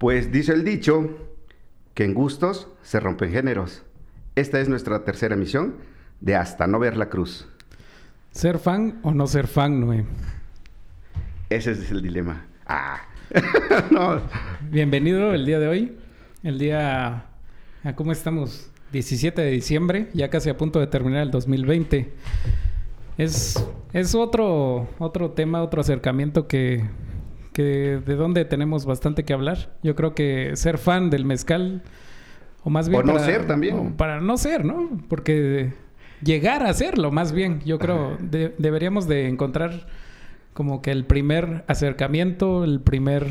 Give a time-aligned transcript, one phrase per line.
[0.00, 1.10] Pues dice el dicho
[1.92, 3.82] que en gustos se rompen géneros.
[4.34, 5.74] Esta es nuestra tercera emisión
[6.22, 7.46] de Hasta no ver la cruz.
[8.30, 10.06] ¿Ser fan o no ser fan, Noé?
[11.50, 12.46] Ese es el dilema.
[12.66, 13.02] Ah.
[13.90, 14.22] no.
[14.70, 15.98] Bienvenido el día de hoy.
[16.42, 17.26] El día...
[17.94, 18.70] ¿Cómo estamos?
[18.92, 22.10] 17 de diciembre, ya casi a punto de terminar el 2020.
[23.18, 23.62] Es,
[23.92, 26.88] es otro, otro tema, otro acercamiento que,
[27.52, 29.72] que de donde tenemos bastante que hablar.
[29.82, 31.82] Yo creo que ser fan del mezcal,
[32.62, 33.00] o más bien...
[33.00, 33.94] O no ser también.
[33.94, 34.90] Para no ser, ¿no?
[35.08, 35.72] Porque
[36.22, 39.86] llegar a serlo, más bien, yo creo, deberíamos de encontrar
[40.52, 43.26] como que el primer acercamiento, el primer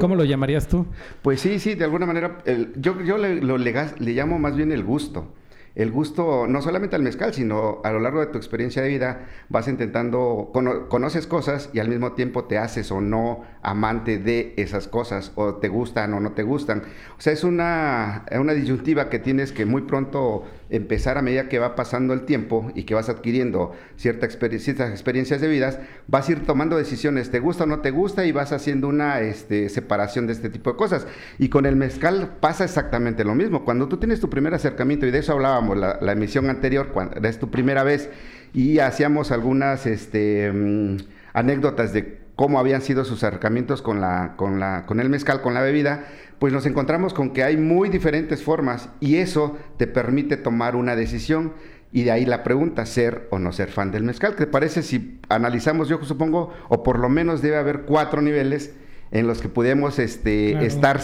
[0.00, 0.86] ¿Cómo lo llamarías tú?
[1.22, 2.38] Pues sí, sí, de alguna manera,
[2.76, 5.32] yo, yo le, lo, le, llamo más bien el gusto
[5.74, 9.26] el gusto, no solamente al mezcal, sino a lo largo de tu experiencia de vida,
[9.48, 10.50] vas intentando,
[10.88, 15.56] conoces cosas y al mismo tiempo te haces o no amante de esas cosas, o
[15.56, 16.82] te gustan o no te gustan.
[17.18, 20.44] O sea, es una, una disyuntiva que tienes que muy pronto
[20.76, 25.40] empezar a medida que va pasando el tiempo y que vas adquiriendo cierta ciertas experiencias
[25.40, 28.52] de vidas, vas a ir tomando decisiones, te gusta o no te gusta, y vas
[28.52, 31.06] haciendo una este, separación de este tipo de cosas.
[31.38, 33.64] Y con el mezcal pasa exactamente lo mismo.
[33.64, 37.38] Cuando tú tienes tu primer acercamiento, y de eso hablábamos, la, emisión anterior, cuando es
[37.38, 38.08] tu primera vez,
[38.52, 40.96] y hacíamos algunas este, mm,
[41.32, 45.54] anécdotas de cómo habían sido sus acercamientos con, la, con, la, con el mezcal, con
[45.54, 46.06] la bebida,
[46.38, 50.96] pues nos encontramos con que hay muy diferentes formas y eso te permite tomar una
[50.96, 51.52] decisión.
[51.92, 54.34] Y de ahí la pregunta, ser o no ser fan del mezcal.
[54.34, 58.74] ¿Qué te parece si analizamos, yo supongo, o por lo menos debe haber cuatro niveles
[59.12, 61.00] en los que podemos este, estar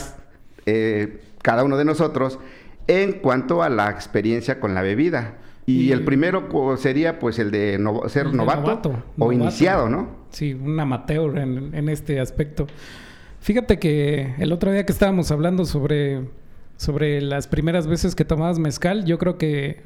[0.67, 2.41] eh, cada uno de nosotros
[2.89, 5.39] en cuanto a la experiencia con la bebida.
[5.65, 7.79] Y, el primero sería pues el de
[8.09, 10.20] ser novato, o iniciado, ¿no?
[10.31, 12.67] Sí, un amateur en, este aspecto.
[13.41, 16.29] Fíjate que el otro día que estábamos hablando sobre,
[16.77, 19.83] sobre las primeras veces que tomabas mezcal, yo creo que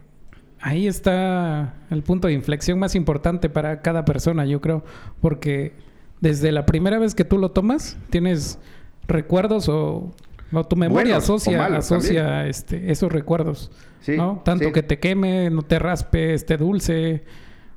[0.60, 4.84] ahí está el punto de inflexión más importante para cada persona, yo creo,
[5.20, 5.72] porque
[6.20, 8.58] desde la primera vez que tú lo tomas, tienes
[9.06, 10.14] recuerdos o
[10.62, 13.70] tu memoria asocia, asocia este, esos recuerdos.
[14.06, 14.42] ¿no?
[14.44, 17.24] Tanto que te queme, no te raspe, esté dulce,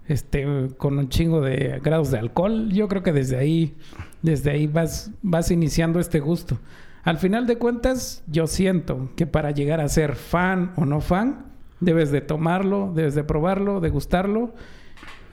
[0.07, 0.45] este,
[0.78, 2.69] con un chingo de grados de alcohol.
[2.72, 3.75] Yo creo que desde ahí,
[4.22, 6.59] desde ahí vas, vas iniciando este gusto.
[7.03, 11.46] Al final de cuentas, yo siento que para llegar a ser fan o no fan,
[11.79, 14.53] debes de tomarlo, debes de probarlo, de gustarlo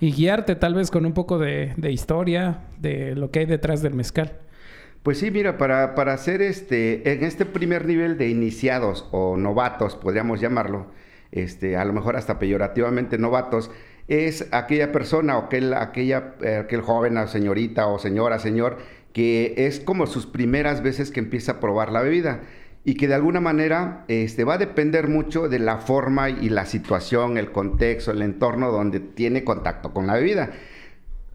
[0.01, 3.83] y guiarte tal vez con un poco de, de historia de lo que hay detrás
[3.83, 4.39] del mezcal.
[5.03, 9.97] Pues sí, mira, para, para hacer este, en este primer nivel de iniciados o novatos,
[9.97, 10.87] podríamos llamarlo,
[11.31, 13.71] este, a lo mejor hasta peyorativamente novatos,
[14.09, 18.79] es aquella persona o aquel, aquella, eh, aquel joven o señorita o señora, señor,
[19.13, 22.43] que es como sus primeras veces que empieza a probar la bebida
[22.85, 26.67] y que de alguna manera este, va a depender mucho de la forma y la
[26.67, 30.51] situación, el contexto, el entorno donde tiene contacto con la bebida.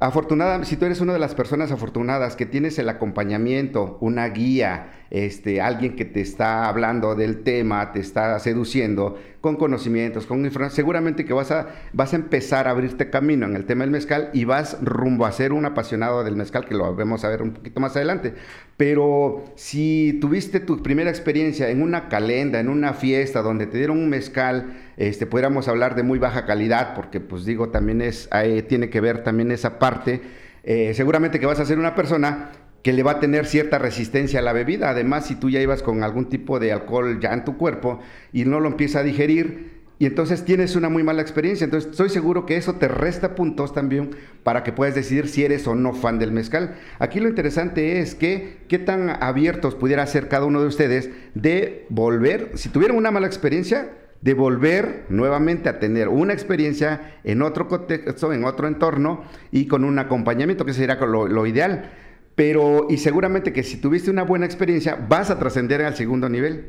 [0.02, 5.06] Afortunada, si tú eres una de las personas afortunadas que tienes el acompañamiento, una guía,
[5.10, 10.76] este, alguien que te está hablando del tema, te está seduciendo con conocimientos, con información,
[10.76, 14.30] seguramente que vas a, vas a empezar a abrirte camino en el tema del mezcal
[14.34, 17.52] y vas rumbo a ser un apasionado del mezcal, que lo vamos a ver un
[17.52, 18.34] poquito más adelante.
[18.76, 23.98] Pero si tuviste tu primera experiencia en una calenda, en una fiesta donde te dieron
[23.98, 28.30] un mezcal, este, pudiéramos hablar de muy baja calidad, porque pues digo, también es,
[28.68, 30.22] tiene que ver también esa parte,
[30.64, 32.52] eh, seguramente que vas a ser una persona
[32.84, 34.90] que le va a tener cierta resistencia a la bebida.
[34.90, 38.00] Además, si tú ya ibas con algún tipo de alcohol ya en tu cuerpo
[38.32, 41.66] y no lo empieza a digerir, y entonces tienes una muy mala experiencia.
[41.66, 44.12] Entonces estoy seguro que eso te resta puntos también
[44.44, 46.78] para que puedas decidir si eres o no fan del mezcal.
[47.00, 51.86] Aquí lo interesante es que qué tan abiertos pudiera ser cada uno de ustedes de
[51.90, 53.92] volver, si tuvieron una mala experiencia,
[54.22, 59.84] de volver nuevamente a tener una experiencia en otro contexto, en otro entorno y con
[59.84, 61.92] un acompañamiento, que sería lo, lo ideal.
[62.40, 66.68] Pero, y seguramente que si tuviste una buena experiencia, vas a trascender al segundo nivel.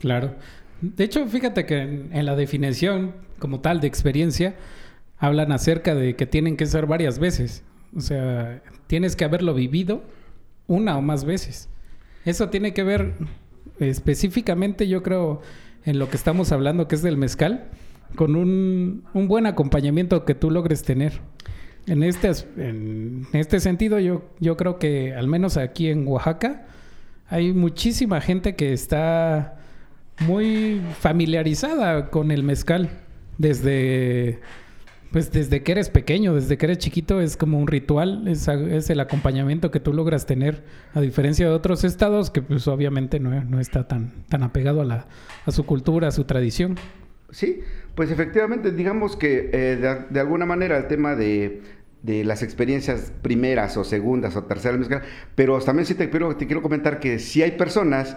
[0.00, 0.36] Claro.
[0.80, 4.54] De hecho, fíjate que en, la definición como tal de experiencia,
[5.18, 7.62] hablan acerca de que tienen que ser varias veces.
[7.94, 10.02] O sea, tienes que haberlo vivido
[10.66, 11.68] una o más veces.
[12.24, 13.12] Eso tiene que ver
[13.80, 15.42] específicamente, yo creo,
[15.84, 17.68] en lo que estamos hablando, que es del mezcal,
[18.16, 21.20] con un, un buen acompañamiento que tú logres tener.
[21.86, 26.66] En este, en este sentido, yo, yo creo que al menos aquí en Oaxaca
[27.28, 29.58] hay muchísima gente que está
[30.20, 32.90] muy familiarizada con el mezcal.
[33.38, 34.40] Desde,
[35.10, 38.90] pues desde que eres pequeño, desde que eres chiquito, es como un ritual, es, es
[38.90, 40.62] el acompañamiento que tú logras tener,
[40.94, 44.84] a diferencia de otros estados que pues obviamente no, no está tan, tan apegado a,
[44.84, 45.06] la,
[45.44, 46.76] a su cultura, a su tradición.
[47.30, 47.60] Sí,
[47.94, 51.62] pues efectivamente, digamos que eh, de, alguna manera el tema de,
[52.02, 54.88] de, las experiencias primeras o segundas o terceras,
[55.34, 58.16] pero también sí te quiero, te quiero comentar que si hay personas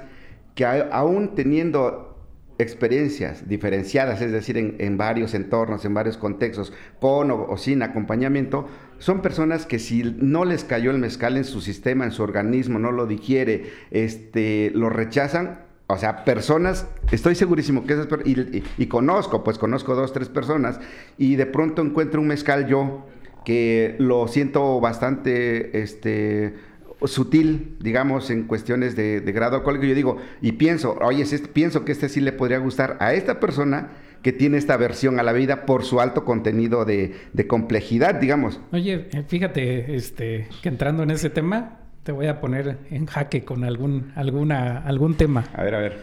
[0.56, 2.16] que aún teniendo
[2.58, 8.68] experiencias diferenciadas, es decir, en, varios entornos, en varios contextos, con o, sin acompañamiento,
[8.98, 12.80] son personas que si no les cayó el mezcal en su sistema, en su organismo,
[12.80, 15.66] no lo digiere, este, lo rechazan.
[15.88, 20.80] O sea, personas, estoy segurísimo que esas y, y conozco, pues conozco dos, tres personas,
[21.18, 23.06] y de pronto encuentro un mezcal yo
[23.46, 26.56] que lo siento bastante, este,
[27.04, 29.86] sutil, digamos, en cuestiones de, grado alcohólico.
[29.86, 33.40] Yo digo, y pienso, oye, este, pienso que este sí le podría gustar a esta
[33.40, 33.92] persona
[34.22, 37.14] que tiene esta versión a la vida por su alto contenido de,
[37.48, 38.60] complejidad, digamos.
[38.72, 43.44] Oye, eh, fíjate, este, que entrando en ese tema, te voy a poner en jaque
[43.44, 45.46] con algún, alguna, algún tema.
[45.56, 45.98] A ver, a ver.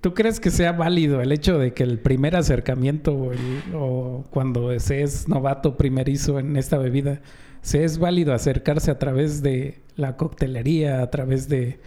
[0.00, 3.32] ¿Tú crees que sea válido el hecho de que el primer acercamiento o,
[3.74, 7.20] o cuando se es novato primerizo en esta bebida
[7.62, 11.78] se es válido acercarse a través de la coctelería, a través de,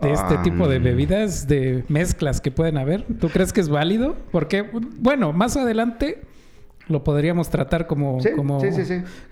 [0.00, 3.04] de este tipo de bebidas, de mezclas que pueden haber.
[3.20, 4.16] ¿Tú crees que es válido?
[4.32, 4.62] Porque,
[4.98, 6.22] bueno, más adelante
[6.88, 8.62] lo podríamos tratar como, como,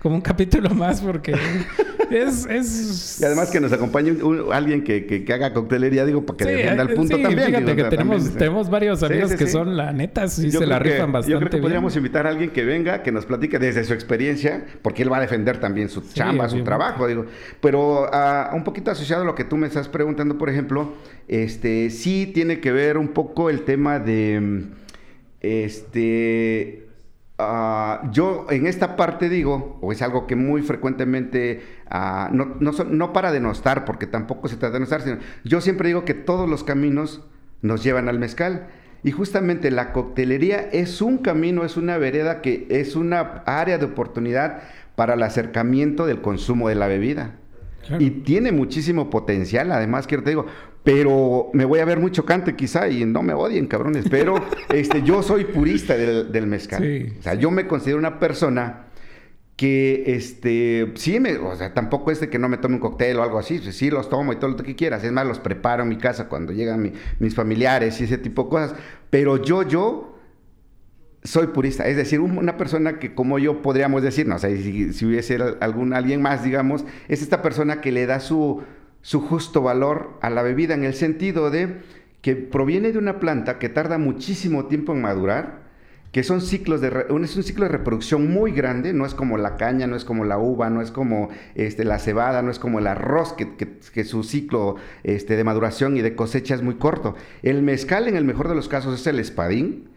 [0.00, 1.34] como un capítulo más porque
[2.10, 3.20] es, es...
[3.20, 4.16] Y además que nos acompañe
[4.52, 7.48] alguien que, que, haga coctelería, digo, para que defienda el eh, punto también.
[7.48, 11.32] Fíjate que tenemos, tenemos varios amigos que son, la neta, sí se la rifan bastante
[11.32, 14.64] Yo creo que podríamos invitar a alguien que venga, que nos platique desde su experiencia,
[14.80, 17.26] porque él va a defender también su chamba, su trabajo, digo.
[17.60, 20.94] Pero uh, un poquito asociado a lo que tú me estás preguntando, por ejemplo,
[21.28, 24.64] este sí tiene que ver un poco el tema de...
[25.40, 26.91] Este
[27.44, 32.72] Ah, yo en esta parte digo, o es algo que muy frecuentemente uh, no, no,
[32.72, 36.48] no, para denostar, porque tampoco se trata de denostar, sino yo siempre digo que todos
[36.48, 37.22] los caminos
[37.60, 38.68] nos llevan al mezcal.
[39.04, 43.86] Y justamente la coctelería es un camino, es una vereda que es una área de
[43.86, 44.62] oportunidad
[44.94, 47.36] para el acercamiento del consumo de la bebida.
[47.98, 50.46] Y tiene muchísimo potencial, además, quiero te digo,
[50.84, 54.34] pero me voy a ver muy chocante quizá y no me odien, cabrones, pero
[54.70, 57.12] este, yo soy purista del, mezcal.
[57.18, 58.86] o sea, yo me considero una persona
[59.56, 63.18] que, este, sí, me, o sea, tampoco es de que no me tome un cóctel
[63.18, 65.38] o algo así, pues sí los tomo y todo lo que quieras, es más, los
[65.38, 68.74] preparo en mi casa cuando llegan mis familiares y ese tipo de cosas,
[69.10, 70.18] pero yo, yo
[71.22, 75.06] soy purista, es decir, una persona que como yo podríamos decir, no sé, si, si
[75.06, 78.62] hubiese algún, alguien más, digamos, es esta persona que le da su
[79.02, 81.82] su justo valor a la bebida en el sentido de
[82.22, 85.62] que proviene de una planta que tarda muchísimo tiempo en madurar,
[86.12, 89.56] que son ciclos de es un ciclo de reproducción muy grande, no es como la
[89.56, 92.78] caña, no es como la uva, no es como este, la cebada, no es como
[92.78, 97.16] el arroz, que, que, su ciclo este, de maduración y de cosecha es muy corto.
[97.42, 99.88] El mezcal, en el mejor de los casos, es el espadín,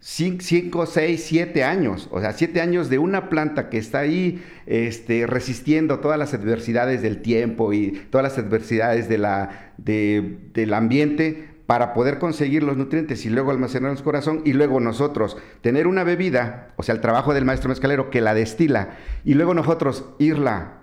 [0.00, 5.26] 5, 6, 7 años, o sea, 7 años de una planta que está ahí este,
[5.26, 11.92] resistiendo todas las adversidades del tiempo y todas las adversidades de la, del ambiente para
[11.94, 16.04] poder conseguir los nutrientes y luego almacenar en su corazón y luego nosotros tener una
[16.04, 20.74] bebida, o sea, el trabajo del maestro mezcalero que la destila y luego nosotros irla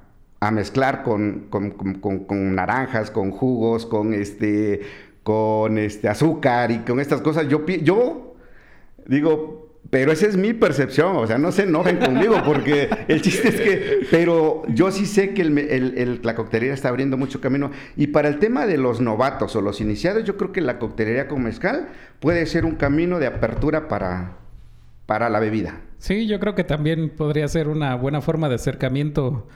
[0.41, 4.81] a mezclar con, con, con naranjas, con jugos, con este,
[5.23, 7.47] con este azúcar y con estas cosas.
[7.47, 8.24] Yo, yo
[9.07, 13.49] Digo, pero esa es mi percepción, o sea, no se enojen conmigo porque el chiste
[13.49, 15.43] es que, pero yo sí sé que
[16.23, 17.71] la coctelería está abriendo mucho camino.
[17.95, 21.27] Y para el tema de los novatos o los iniciados, yo creo que la coctelería
[21.27, 24.37] con mezcal puede ser un camino de apertura para,
[25.05, 25.81] para la bebida.
[25.99, 29.47] Sí, yo creo que también podría ser una buena forma de acercamiento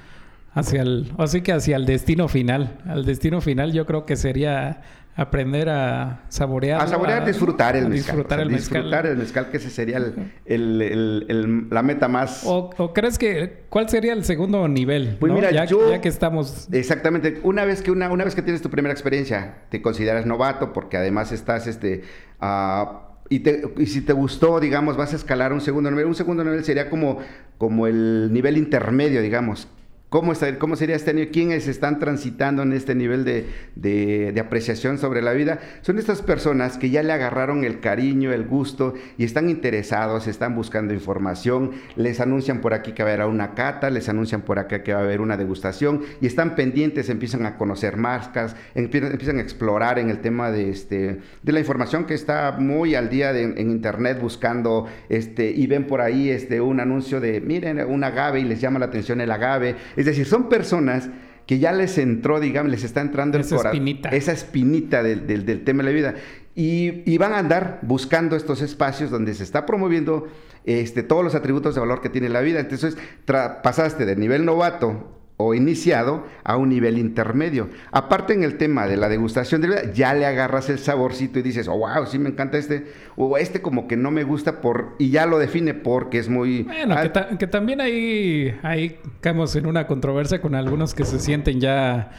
[0.59, 2.77] hacia el, así que hacia el destino final.
[2.85, 4.81] Al destino final yo creo que sería
[5.19, 6.81] aprender a saborear.
[6.81, 8.15] A saborear, disfrutar el mezcal.
[8.15, 8.81] Disfrutar el mezcal.
[8.83, 10.01] Disfrutar el mezcal, que ese sería
[10.45, 12.43] el, la meta más.
[12.45, 15.17] O, crees que cuál sería el segundo nivel?
[15.19, 16.69] Pues mira, ya, yo, ya que estamos.
[16.71, 17.39] Exactamente.
[17.43, 20.97] Una vez que una, una vez que tienes tu primera experiencia, te consideras novato porque
[20.97, 22.03] además estás este.
[22.41, 26.05] Uh, y, te, y, si te gustó, digamos, vas a escalar un segundo nivel.
[26.05, 27.19] Un segundo nivel sería como,
[27.57, 29.67] como el nivel intermedio, digamos,
[30.09, 31.25] ¿Cómo, ¿Cómo sería este año?
[31.31, 35.59] ¿Quiénes están transitando en este nivel de, de, apreciación sobre la vida?
[35.83, 40.55] Son estas personas que ya le agarraron el cariño, el gusto y están interesados, están
[40.55, 44.57] buscando información, les anuncian por aquí que va a haber una cata, les anuncian por
[44.57, 49.37] acá que va a haber una degustación y están pendientes, empiezan a conocer marcas, empiezan,
[49.37, 53.29] a explorar en el tema de, este, de la información que está muy al día
[53.39, 58.39] en internet buscando este, y ven por ahí este, un anuncio de, miren, un agave
[58.39, 61.09] y les llama la atención el agave es decir, son personas
[61.45, 64.09] que ya les entró, digamos, les está entrando esa el espinita.
[64.09, 66.15] esa espinita del, del, tema de la vida.
[66.55, 70.29] Y, y, van a andar buscando estos espacios donde se está promoviendo
[70.63, 72.61] este, todos los atributos de valor que tiene la vida.
[72.61, 77.69] Entonces, pasaste del nivel novato o iniciado a un nivel intermedio.
[77.93, 81.41] Aparte en el tema de la degustación de vida, ya le agarras el saborcito y
[81.41, 84.95] dices, oh, wow, sí me encanta este, o este como que no me gusta por,
[84.99, 86.63] y ya lo define porque es muy...
[86.63, 86.97] Bueno,
[87.37, 92.11] que, también ahí, ahí caemos en una controversia con algunos que se sienten ya,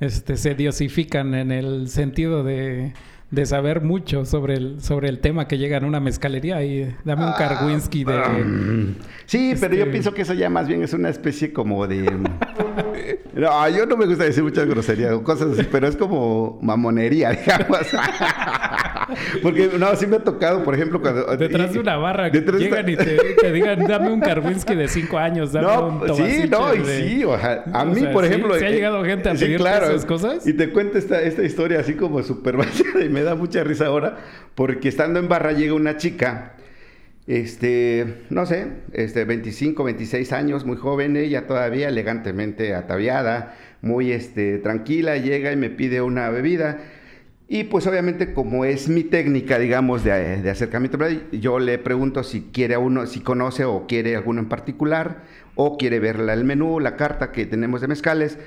[0.00, 2.92] este, se diosifican en el sentido de
[3.34, 7.24] de saber mucho sobre el, sobre el tema que llega en una mezcalería y dame
[7.24, 8.18] un ah, Karwinski de...
[8.18, 8.96] Mm.
[9.26, 12.04] sí, pero yo este pienso que eso ya más bien es una especie como de...
[13.34, 17.30] no, yo no me gusta decir muchas groserías o cosas así, pero es como mamonería,
[17.44, 17.80] digamos.
[19.42, 21.36] Porque no, sí me ha tocado, por ejemplo, cuando...
[21.36, 25.66] Detrás de una barra llegan y te, digan, dame un Karwinski de cinco años, dame
[25.66, 28.54] no, un Sí, no, y sí, o sea, a mí, por ejemplo...
[28.58, 30.46] ¿Se ha llegado gente a pedirte claro, esas cosas?
[30.46, 32.56] Y te cuento esta, esta historia así como súper
[33.04, 34.16] y me da mucha risa ahora,
[34.54, 36.54] porque estando en barra llega una chica,
[37.26, 44.58] este, no sé, este, 25, 26 años, muy joven, ella todavía elegantemente ataviada, muy este,
[44.58, 46.78] tranquila, llega y me pide una bebida.
[47.46, 50.98] Y pues obviamente como es mi técnica, digamos, de, de acercamiento,
[51.32, 55.22] yo le pregunto si quiere a uno, si conoce o quiere alguno en particular,
[55.54, 58.38] o quiere ver el menú, la carta que tenemos de mezcales,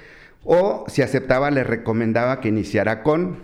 [0.43, 3.37] o si aceptaba le recomendaba que iniciara con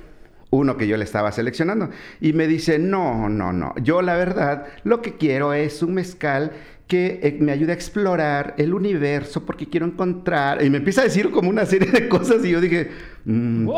[0.53, 1.89] uno que yo le estaba seleccionando.
[2.21, 6.51] Y me dice, no, no, no, yo la verdad lo que quiero es un mezcal
[6.87, 10.63] que eh, me ayude a explorar el universo porque quiero encontrar.
[10.63, 12.91] Y me empieza a decir como una serie de cosas y yo dije,
[13.25, 13.69] mm,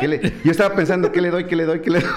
[0.43, 2.09] yo estaba pensando, ¿qué le doy, qué le doy, qué le doy?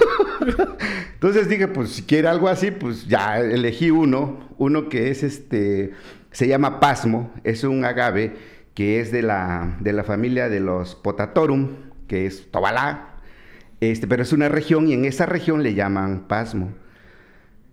[1.13, 5.91] Entonces dije, pues si quiere algo así, pues ya elegí uno, uno que es este,
[6.31, 8.33] se llama Pasmo, es un agave
[8.73, 11.69] que es de la, de la familia de los Potatorum,
[12.07, 13.18] que es Tobalá,
[13.81, 16.73] este, pero es una región y en esa región le llaman pasmo.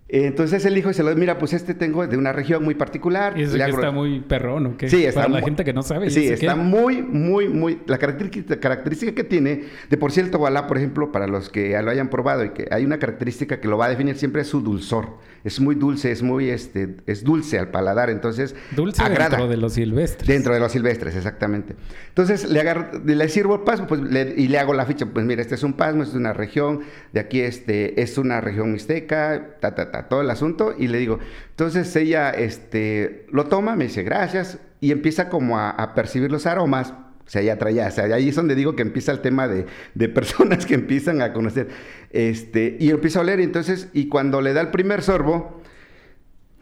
[0.09, 3.37] Entonces el hijo se lo mira, pues este tengo de una región muy particular.
[3.37, 4.89] Y eso que está muy perrón, ¿o qué?
[4.89, 6.11] Sí, está Para la gente que no sabe.
[6.11, 7.81] Sí, está muy, muy, muy...
[7.87, 11.81] La característica, característica que tiene, de por sí el tobalá, por ejemplo, para los que
[11.83, 14.49] lo hayan probado y que hay una característica que lo va a definir siempre es
[14.49, 15.19] su dulzor.
[15.47, 19.75] Es muy dulce, es muy, este, es dulce al paladar, entonces Dulce dentro de los
[19.75, 20.29] silvestres.
[20.29, 21.77] Dentro de los silvestres, exactamente.
[22.09, 24.01] Entonces le, agarro, le sirvo el pasmo pues,
[24.37, 26.81] y le hago la ficha, pues mira, este es un pasmo, es una región,
[27.13, 30.99] de aquí este, es una región mixteca, ta, ta, ta todo el asunto y le
[30.99, 31.19] digo,
[31.51, 36.93] entonces ella este, lo toma, me dice gracias y empieza como a, percibir los aromas.
[37.27, 39.67] O sea, ya traía, o sea, ahí es donde digo que empieza el tema de,
[39.95, 41.69] de personas que empiezan a conocer.
[42.11, 45.61] Este, y empieza a oler, entonces, y cuando le da el primer sorbo,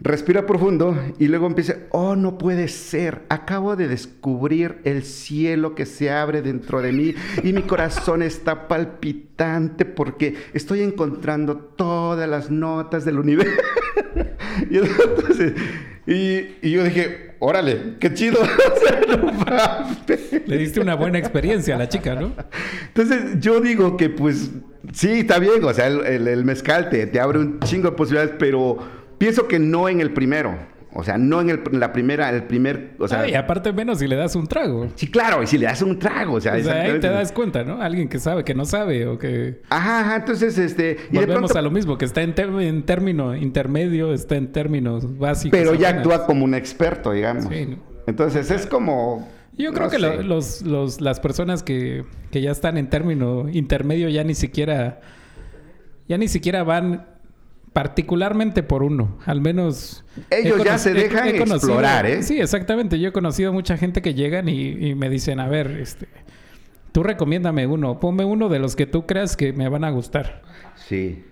[0.01, 5.85] Respira profundo y luego empieza, oh, no puede ser, acabo de descubrir el cielo que
[5.85, 12.51] se abre dentro de mí y mi corazón está palpitante porque estoy encontrando todas las
[12.51, 13.53] notas del universo.
[16.07, 18.39] y, yo dije, órale, qué chido.
[20.45, 22.33] Le diste una buena experiencia a la chica, ¿no?
[22.87, 24.51] Entonces yo digo que pues
[24.91, 28.94] sí, está bien, o sea, el, mezcal te, te abre un chingo de posibilidades, pero
[29.17, 30.55] Pienso que no en el primero.
[30.97, 33.27] O sea, no en, el, la primera, el primer, o sea...
[33.27, 34.87] y aparte menos si le das un trago.
[34.95, 36.53] Sí, claro, y si le das un trago, o sea...
[36.53, 37.81] ahí te das cuenta, ¿no?
[37.81, 39.61] Alguien que sabe, que no sabe, o que...
[39.69, 40.95] Ajá, ajá, entonces, este...
[41.11, 45.59] Y Volvemos a lo mismo, que está en, término intermedio, está en términos básicos.
[45.59, 47.43] Pero ya actúa como un experto, digamos.
[47.49, 47.77] Sí.
[48.07, 49.27] Entonces, es como...
[49.57, 54.23] Yo creo que los, los, las personas que, que ya están en término intermedio ya
[54.23, 55.01] ni siquiera...
[56.07, 57.14] Ya ni siquiera van
[57.75, 60.05] particularmente por uno, al menos...
[60.29, 62.23] Ellos ya se dejan explorar, ¿eh?
[62.23, 63.01] Sí, exactamente.
[63.01, 66.07] Yo he conocido mucha gente que llegan y, me dicen, a ver, este,
[66.93, 70.41] tú recomiéndame uno, ponme uno de los que tú creas que me van a gustar.
[70.87, 71.25] Sí.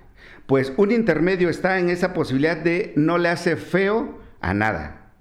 [0.45, 5.13] Pues un intermedio está en esa posibilidad de no le hace feo a nada.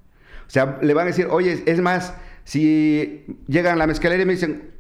[0.49, 4.27] O sea, le van a decir, oye, es más, si llegan a la mezcalera y
[4.27, 4.72] me dicen,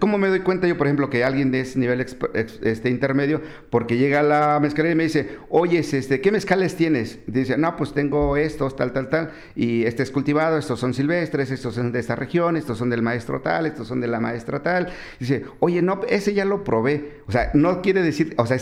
[0.00, 3.96] ¿Cómo me doy cuenta yo, por ejemplo, que alguien de ese nivel este, intermedio, porque
[3.96, 7.20] llega a la mezcalería y me dice, oye, este, ¿qué mezcales tienes?
[7.26, 11.50] dice, no, pues tengo estos, tal, tal, tal, y este es cultivado, estos son silvestres,
[11.50, 14.62] estos son de esta región, estos son del maestro tal, estos son de la maestra
[14.62, 14.88] tal.
[15.20, 17.20] dice, oye, no, ese ya lo probé.
[17.26, 18.58] O sea, no quiere decir, o sea,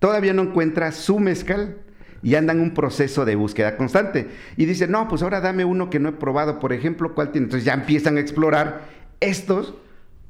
[0.00, 1.76] todavía no encuentra su mezcal
[2.24, 4.26] y andan un proceso de búsqueda constante.
[4.56, 7.46] Y dice, no, pues ahora dame uno que no he probado, por ejemplo, ¿cuál tiene?
[7.46, 8.88] Entonces ya empiezan a explorar
[9.20, 9.74] estos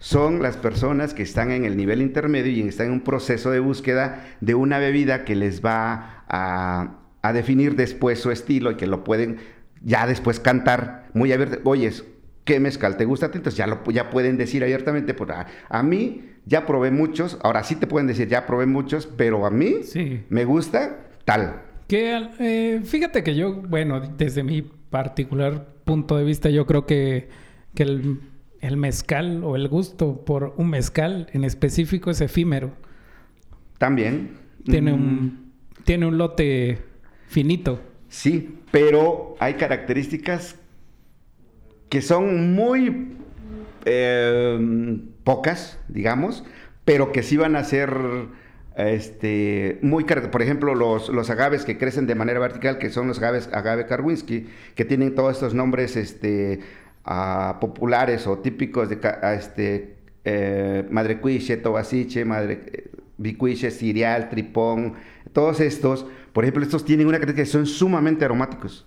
[0.05, 3.59] son las personas que están en el nivel intermedio y están en un proceso de
[3.59, 7.01] búsqueda de una bebida que les va a,
[7.33, 9.39] definir después su estilo y que lo pueden
[9.83, 11.59] ya después cantar muy abierto.
[11.65, 12.05] Oyes,
[12.45, 13.31] ¿qué mezcal te gusta?
[13.33, 15.31] Entonces ya, lo, ya pueden decir abiertamente, pues,
[15.71, 19.51] a, mí ya probé muchos, ahora sí te pueden decir, ya probé muchos, pero a
[19.51, 19.77] mí
[20.29, 21.63] me gusta tal.
[21.89, 27.31] Que eh, fíjate que yo, bueno, desde mi particular punto de vista, yo creo que,
[27.75, 28.21] que el
[28.65, 32.73] el mezcal o el gusto por un mezcal en específico es efímero.
[33.79, 34.39] También.
[34.65, 35.83] Tiene, un, mm.
[35.85, 36.79] tiene un lote
[37.29, 37.83] finito.
[38.09, 40.57] Sí, pero hay características
[41.91, 43.17] que son muy
[43.85, 46.45] eh, pocas, digamos,
[46.87, 47.91] pero que sí van a ser
[48.77, 53.19] este, muy por ejemplo los, los, agaves que crecen de manera vertical que son los
[53.19, 56.59] agaves agave Karwinski que tienen todos estos nombres este
[57.61, 58.99] populares o típicos de
[59.37, 64.95] este, eh, Madre Cuiche, Tobasiche, Madre eh, Bicuiche, Cirial, Tripón,
[65.33, 68.87] todos estos, por ejemplo, estos tienen una característica que son sumamente aromáticos.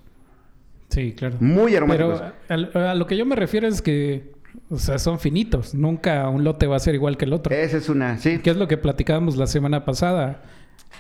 [0.90, 1.38] Sí, claro.
[1.40, 2.24] Muy aromáticos.
[2.48, 4.32] Pero a, lo que yo me refiero es que,
[4.70, 5.76] o sea, son finitos.
[5.76, 7.54] Nunca un lote va a ser igual que el otro.
[7.54, 8.40] Esa es una, sí.
[8.40, 10.44] ¿Qué es lo que platicábamos la semana pasada?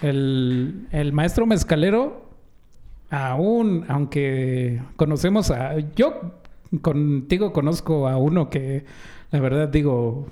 [0.02, 2.30] El, el maestro mezcalero,
[3.10, 5.80] aún, aunque conocemos a...
[5.96, 6.34] Yo
[6.82, 8.86] Contigo conozco a uno que,
[9.32, 10.28] la verdad, digo,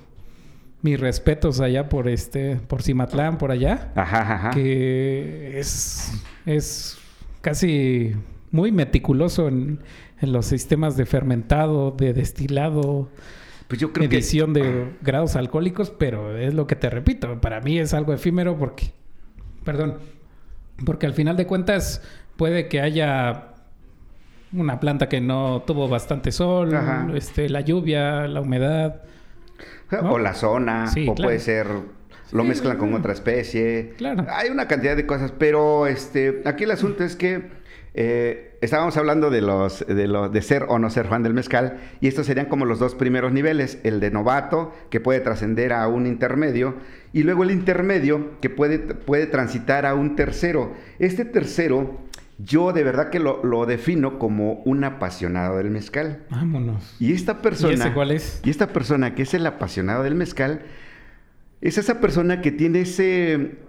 [0.82, 3.92] mis respetos allá por este, por Cimatlán, por allá.
[3.96, 6.12] Ajá, Que es,
[6.46, 6.98] es
[7.42, 8.14] casi
[8.52, 9.80] muy meticuloso en,
[10.22, 13.10] los sistemas de fermentado, de destilado.
[13.68, 17.78] Pues yo creo edición de grados alcohólicos, pero es lo que te repito, para mí
[17.78, 18.94] es algo efímero porque,
[19.64, 19.98] perdón,
[20.86, 22.02] porque al final de cuentas
[22.38, 23.55] puede que haya
[24.56, 26.74] una planta que no tuvo bastante sol,
[27.16, 29.02] este, la lluvia, la humedad.
[30.02, 31.68] O la zona, o puede ser
[32.32, 33.94] lo mezclan con otra especie.
[33.98, 34.26] Claro.
[34.30, 37.50] Hay una cantidad de cosas, pero este, aquí el asunto es que
[37.94, 41.78] eh, estábamos hablando de los, de los de ser o no ser fan del mezcal,
[42.02, 45.88] y estos serían como los dos primeros niveles, el de novato, que puede trascender a
[45.88, 46.76] un intermedio,
[47.14, 50.74] y luego el intermedio, que puede, puede transitar a un tercero.
[51.00, 52.00] Este tercero
[52.38, 56.24] yo de verdad que lo, defino como un apasionado del mezcal.
[56.30, 56.96] Vámonos.
[57.00, 57.74] Y esta persona.
[57.74, 58.42] ¿Y ese cuál es?
[58.44, 60.64] Y esta persona que es el apasionado del mezcal,
[61.62, 63.60] es esa persona que tiene ese.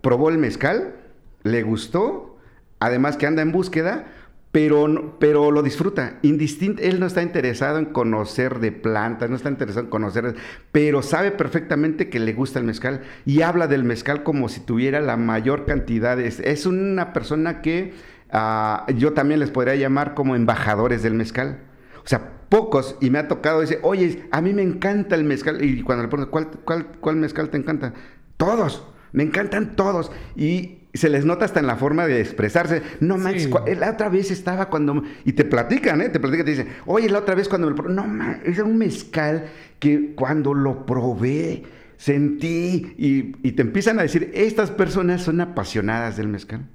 [0.00, 0.96] probó el mezcal,
[1.44, 2.38] le gustó,
[2.80, 4.06] además que anda en búsqueda,
[4.52, 6.18] pero, pero lo disfruta.
[6.22, 10.34] Indistinto, él no está interesado en conocer de plantas, no está interesado en conocer,
[10.72, 15.00] pero sabe perfectamente que le gusta el mezcal y habla del mezcal como si tuviera
[15.00, 16.18] la mayor cantidad.
[16.18, 17.92] es una persona que
[18.30, 21.60] ah, yo también les podría llamar como embajadores del mezcal.
[22.04, 25.62] O sea, pocos, y me ha tocado decir, oye, a mí me encanta el mezcal.
[25.62, 27.92] Y cuando le pregunto, ¿cuál, cuál, cuál mezcal te encanta?
[28.38, 30.10] Todos, me encantan todos.
[30.34, 32.82] Y se les nota hasta en la forma de expresarse.
[33.00, 33.48] No, Max,
[33.78, 35.02] la otra vez estaba cuando...
[35.24, 36.08] Y te platican, ¿eh?
[36.08, 37.94] Te platican, te dicen, oye, la otra vez cuando me...
[37.94, 39.46] No, Max, es un mezcal
[39.78, 41.64] que cuando lo probé,
[41.96, 42.94] sentí...
[42.96, 46.66] Y, y, te empiezan a decir, estas personas son apasionadas del mezcal.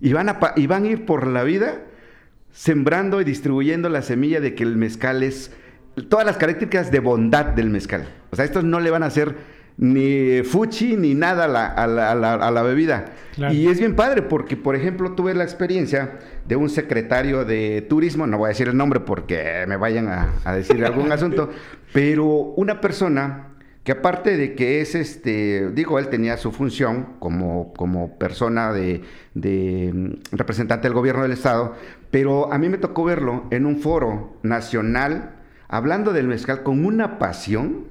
[0.00, 1.82] Y van, a, y van a ir por la vida
[2.52, 5.52] sembrando y distribuyendo la semilla de que el mezcal es...
[6.08, 8.08] Todas las características de bondad del mezcal.
[8.30, 13.06] O sea, estos no le van a hacer ni fuchi ni nada a la, bebida.
[13.50, 18.26] Y es bien padre porque, por ejemplo, tuve la experiencia de un secretario de turismo,
[18.26, 21.48] no voy a decir el nombre porque me vayan a, decir algún asunto,
[21.94, 27.72] pero una persona que aparte de que es este, digo, él tenía su función como,
[27.72, 29.00] como persona de,
[29.32, 31.74] de mm, representante del gobierno del estado,
[32.10, 35.36] pero a mí me tocó verlo en un foro nacional
[35.68, 37.86] hablando del mezcal con una pasión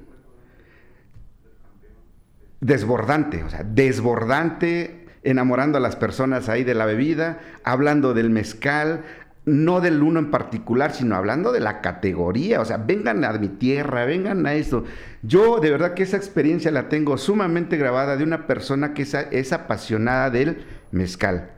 [2.60, 9.02] desbordante, o sea, desbordante, enamorando a las personas ahí de la bebida, hablando del mezcal,
[9.46, 13.48] no del uno en particular, sino hablando de la categoría, o sea, vengan a mi
[13.48, 14.84] tierra, vengan a esto.
[15.22, 19.52] Yo de verdad que esa experiencia la tengo sumamente grabada de una persona que es,
[19.52, 21.50] apasionada del mezcal.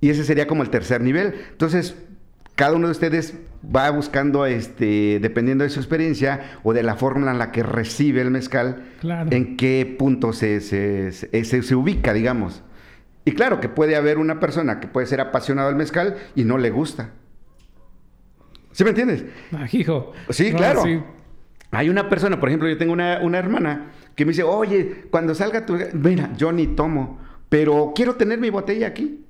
[0.00, 1.34] Y ese sería como el tercer nivel.
[1.50, 1.96] Entonces,
[2.54, 3.34] cada uno de ustedes
[3.74, 8.20] va buscando, este, dependiendo de su experiencia o de la fórmula en la que recibe
[8.20, 8.84] el mezcal,
[9.30, 12.62] en qué punto se, se, se, ubica, digamos.
[13.24, 16.58] Y claro que puede haber una persona que puede ser apasionado del mezcal y no
[16.58, 17.10] le gusta.
[18.72, 19.24] ¿Sí me entiendes?
[19.52, 20.12] Ah, hijo.
[20.30, 20.84] Sí, claro.
[21.72, 25.34] Hay una persona, por ejemplo, yo tengo una, una, hermana que me dice, oye, cuando
[25.34, 25.76] salga tu...
[25.94, 29.25] Mira, yo ni tomo, pero quiero tener mi botella aquí.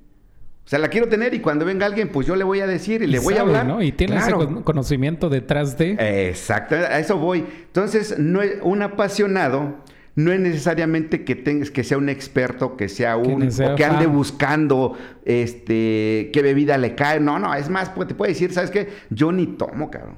[0.66, 3.00] O sea, la quiero tener y cuando venga alguien, pues yo le voy a decir
[3.00, 3.64] y, le voy a hablar.
[3.64, 3.81] ¿no?
[3.81, 4.33] Y tiene ese
[4.64, 5.96] conocimiento detrás de.
[6.29, 7.44] Exacto, a eso voy.
[7.66, 9.76] Entonces, no es un apasionado
[10.16, 14.07] no es necesariamente que tengas que sea un experto, que sea un o que ande
[14.07, 17.20] buscando este qué bebida le cae.
[17.20, 18.88] No, no, es más, pues, te puede decir, ¿sabes qué?
[19.11, 20.16] Yo ni tomo, cabrón.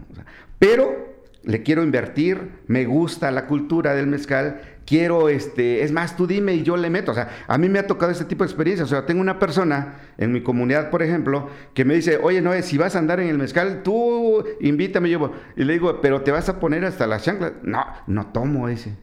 [0.59, 6.27] pero le quiero invertir, me gusta la cultura del mezcal, quiero, este, es más, tú
[6.27, 7.13] dime y yo le meto.
[7.13, 8.89] O sea, a mí me ha tocado este tipo de experiencias.
[8.89, 12.51] O sea, tengo una persona en mi comunidad, por ejemplo, que me dice, oye, no,
[12.63, 15.33] si vas a andar en el mezcal, tú invítame, yo.
[15.57, 17.53] Y le digo, pero te vas a poner hasta las chanclas.
[17.63, 18.97] No, no tomo ese.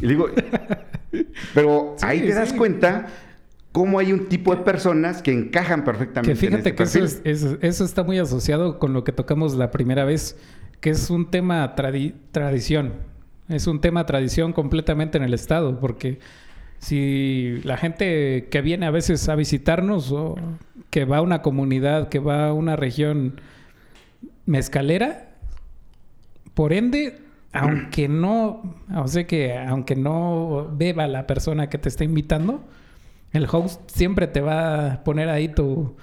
[0.00, 0.28] Y le digo,
[1.54, 3.06] pero ahí te das cuenta
[3.70, 6.32] cómo hay un tipo de personas que encajan perfectamente.
[6.32, 6.98] Que fíjate que eso,
[7.60, 10.36] eso, está muy asociado con lo que tocamos la primera vez,
[10.80, 13.08] que es un tema tradición.
[13.50, 16.20] Es un tema tradición completamente en el estado, porque
[16.78, 20.36] si la gente que viene a veces a visitarnos o
[20.88, 23.40] que va a una comunidad, que va a una región
[24.46, 25.30] mezcalera,
[26.54, 27.18] por ende,
[27.52, 32.64] aunque no, aunque no beba la persona que te está invitando,
[33.32, 35.96] el host siempre te va a poner ahí tu,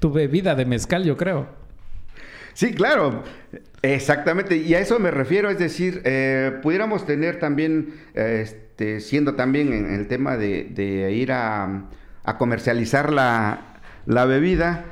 [0.00, 1.48] tu bebida de mezcal, yo creo.
[2.58, 3.22] Sí, claro.
[3.82, 9.72] Exactamente, y a eso me refiero, es decir, eh, pudiéramos tener también, este, siendo también
[9.72, 11.84] en el tema de, ir a,
[12.36, 13.76] comercializar la,
[14.26, 14.86] bebida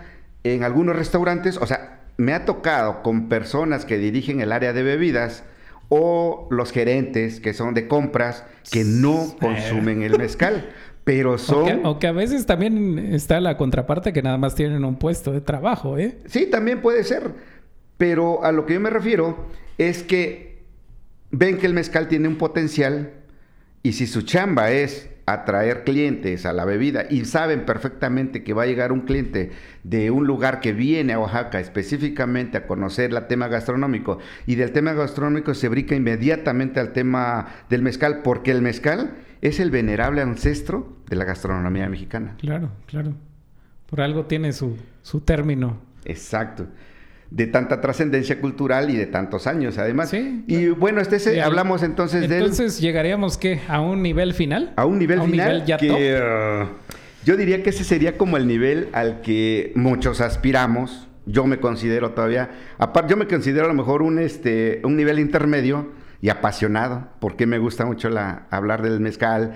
[0.45, 4.85] en algunos restaurantes, o sea, me ha tocado con personas que dirigen el área de
[4.85, 5.43] bebidas
[5.89, 10.71] o los gerentes que son de compras que no consumen el mezcal.
[11.07, 11.83] Pero son...
[11.85, 15.99] Aunque, a veces también está la contraparte que nada más tienen un puesto de trabajo,
[15.99, 16.19] ¿eh?
[16.27, 17.31] Sí, también puede ser.
[17.97, 19.47] Pero a lo que yo me refiero
[19.79, 20.65] es que
[21.31, 23.13] ven que el mezcal tiene un potencial
[23.83, 28.63] y si su chamba es atraer clientes a la bebida y saben perfectamente que va
[28.63, 29.51] a llegar un cliente
[29.83, 34.71] de un lugar que viene a Oaxaca específicamente a conocer el tema gastronómico y del
[34.71, 40.23] tema gastronómico se brinca inmediatamente al tema del mezcal porque el mezcal es el venerable
[40.23, 42.37] ancestro de la gastronomía mexicana.
[42.39, 43.13] Claro, claro.
[43.91, 45.79] Por algo tiene su, su término.
[46.05, 46.67] Exacto
[47.31, 50.11] de tanta trascendencia cultural y de tantos años, además.
[50.11, 50.45] Sí.
[50.47, 54.73] Y bueno, este hablamos entonces, de Entonces llegaríamos qué a un nivel final.
[54.77, 56.67] A un nivel final que uh,
[57.25, 61.09] yo diría que ese sería como el nivel al que muchos aspiramos.
[61.29, 65.19] Yo me considero todavía, aparte yo me considero a lo mejor un este un nivel
[65.19, 65.91] intermedio
[66.23, 69.55] y apasionado, porque me gusta mucho la hablar del mezcal,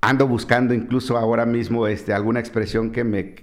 [0.00, 3.34] ando buscando incluso ahora mismo este, alguna expresión que me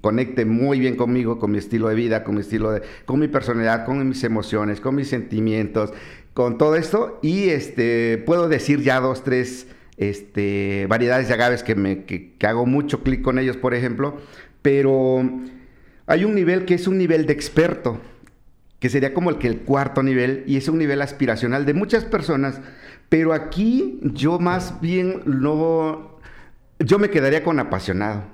[0.00, 3.28] conecte muy bien conmigo, con mi estilo de vida, con mi estilo de, con mi
[3.28, 5.92] personalidad, con mis emociones, con mis sentimientos,
[6.32, 7.18] con todo esto.
[7.22, 12.66] Y este, puedo decir ya dos, tres este, variedades de agaves que, me, que hago
[12.66, 14.16] mucho clic con ellos, por ejemplo.
[14.62, 15.22] Pero
[16.06, 18.00] hay un nivel que es un nivel de experto,
[18.78, 22.04] que sería como el que el cuarto nivel, y es un nivel aspiracional de muchas
[22.04, 22.60] personas
[23.14, 26.18] pero aquí yo más bien no,
[26.80, 28.24] yo me quedaría con apasionado,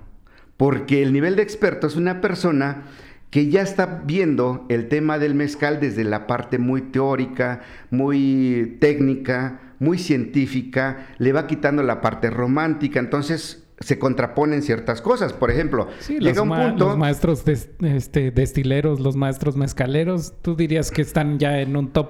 [0.57, 2.85] porque el nivel de experto es una persona
[3.29, 9.61] que ya está viendo el tema del mezcal desde la parte muy teórica, muy técnica,
[9.81, 15.35] muy científica, le va quitando la parte romántica, entonces se contraponen ciertas cosas.
[15.35, 16.87] Por ejemplo, llega un punto.
[16.87, 22.09] Los maestros este, destileros, los maestros mezcaleros, tú dirías que están ya en un top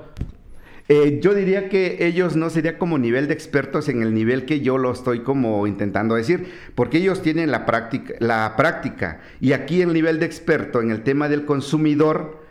[0.92, 4.59] eh, yo diría que ellos no sería como nivel de expertos en el nivel que
[4.61, 9.20] yo lo estoy como intentando decir, porque ellos tienen la práctica, la práctica.
[9.40, 12.42] Y aquí el nivel de experto en el tema del consumidor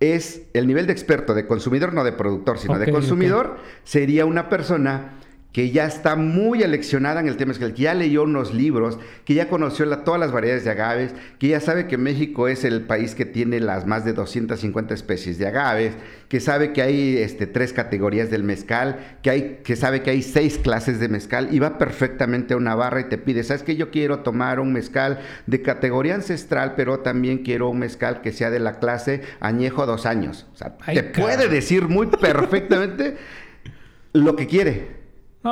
[0.00, 4.48] es el nivel de experto de consumidor, no de productor, sino de consumidor, sería una
[4.48, 5.18] persona
[5.54, 9.48] que ya está muy aleccionada en el tema, que ya leyó unos libros, que ya
[9.48, 13.24] conoció todas las variedades de agaves, que ya sabe que México es el país que
[13.24, 15.94] tiene las más de 250 especies de agaves,
[16.28, 20.22] que sabe que hay este, tres categorías del mezcal, que, hay, que sabe que hay
[20.22, 23.76] seis clases de mezcal y va perfectamente a una barra y te pide, ¿sabes que
[23.76, 28.50] Yo quiero tomar un mezcal de categoría ancestral, pero también quiero un mezcal que sea
[28.50, 30.48] de la clase añejo dos años.
[30.52, 33.18] O sea, te puede decir muy perfectamente
[34.12, 35.03] lo que quiere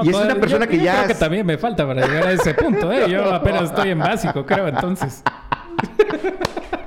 [0.02, 0.94] y es una persona que ya.
[0.94, 3.11] Creo que también me falta para llegar a ese punto, ¿eh?
[3.11, 5.22] Yo apenas estoy en básico, creo, entonces.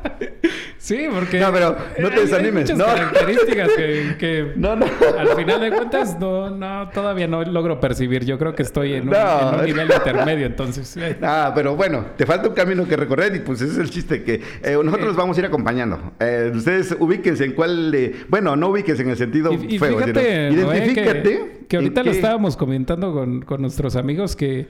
[0.77, 1.39] Sí, porque.
[1.39, 2.69] No, pero no te desanimes.
[2.69, 3.69] Hay muchas características
[4.17, 4.86] que, no, no.
[5.17, 8.25] al final de cuentas no, no, todavía no logro percibir.
[8.25, 10.97] Yo creo que estoy en un, nivel intermedio, entonces.
[11.21, 14.23] Ah, pero bueno, te falta un camino que recorrer y pues ese es el chiste
[14.23, 16.13] que eh, nosotros vamos a ir acompañando.
[16.19, 18.13] Eh, ustedes ubíquense en cuál.
[18.27, 19.97] bueno, no ubíquense en el sentido y, feo.
[19.97, 21.65] Fíjate, identifícate.
[21.67, 24.67] que, ahorita lo estábamos comentando con, con nuestros amigos que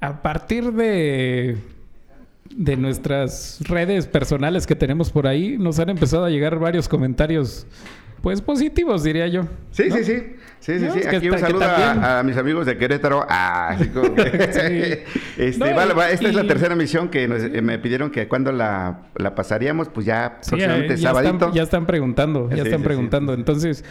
[0.00, 1.56] a partir de
[2.56, 7.66] de nuestras redes personales que tenemos por ahí, nos han empezado a llegar varios comentarios,
[8.22, 9.42] pues positivos, diría yo.
[9.70, 10.14] Sí, sí, sí.
[10.60, 11.06] Sí, sí, sí.
[11.06, 13.26] Aquí un saludo a, mis amigos de Querétaro.
[13.28, 15.04] Ah, como este,
[15.36, 20.38] esta es la tercera misión que eh, me pidieron que cuando la, pasaríamos, pues ya
[20.40, 23.34] próximamente ya, Están, ya están preguntando, ya están preguntando.
[23.34, 23.84] Entonces,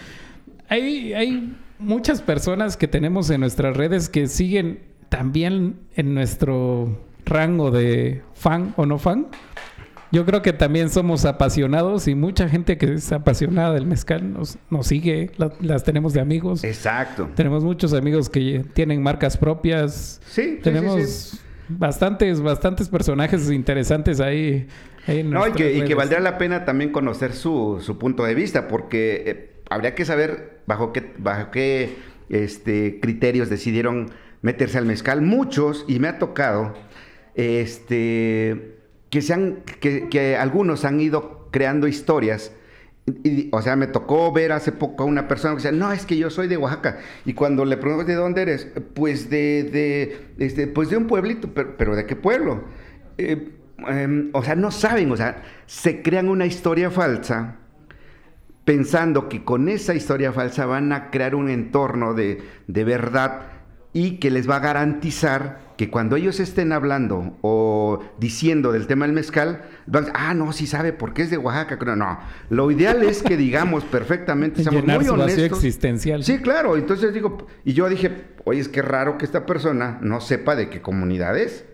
[0.67, 7.71] hay, hay muchas personas que tenemos en nuestras redes que siguen también en nuestro rango
[7.71, 9.27] de fan o no fan.
[10.11, 14.59] Yo creo que también somos apasionados y mucha gente que es apasionada del mezcal nos,
[14.69, 16.63] nos sigue, las tenemos de amigos.
[16.63, 17.29] Exacto.
[17.35, 20.21] Tenemos muchos amigos que tienen marcas propias.
[20.27, 24.67] Sí, tenemos bastantes, bastantes personajes interesantes ahí.
[25.25, 28.67] no, y que, y que, valdría la pena también conocer su, su punto de vista,
[28.67, 31.95] porque eh, habría que saber bajo qué, bajo qué
[32.29, 35.23] este, criterios decidieron meterse al mezcal.
[35.23, 36.73] Muchos, y me ha tocado
[37.35, 38.77] este,
[39.09, 42.51] que, sean, que, que algunos han ido creando historias.
[43.23, 46.05] Y, o sea, me tocó ver hace poco a una persona que decía, no, es
[46.05, 46.99] que yo soy de Oaxaca.
[47.25, 48.67] Y cuando le pregunto, ¿de dónde eres?
[48.93, 52.63] Pues de, de, este, pues de un pueblito, pero, ¿de qué pueblo?
[53.17, 53.49] Eh,
[53.87, 57.59] em, o sea, no saben, o sea, se crean una historia falsa
[58.65, 63.41] pensando que con esa historia falsa van a crear un entorno de, de verdad
[63.91, 69.05] y que les va a garantizar que cuando ellos estén hablando o diciendo del tema
[69.05, 71.77] del mezcal, van ah, no, sí sabe porque es de Oaxaca.
[71.85, 72.19] No, no.
[72.49, 75.57] Lo ideal es que digamos perfectamente, seamos muy honestos.
[75.57, 76.23] existencial.
[76.23, 76.77] Sí, claro.
[76.77, 80.69] Entonces digo, y yo dije, oye, es que raro que esta persona no sepa de
[80.69, 81.65] qué comunidad es.